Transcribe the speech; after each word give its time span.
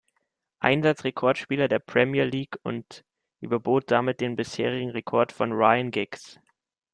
Einsatz 0.57 1.03
Rekordspieler 1.03 1.67
der 1.67 1.77
Premier 1.77 2.23
League 2.25 2.57
und 2.63 3.05
überbot 3.39 3.91
damit 3.91 4.19
den 4.19 4.35
bisherigen 4.35 4.89
Rekord 4.89 5.31
von 5.31 5.51
Ryan 5.51 5.91
Giggs. 5.91 6.39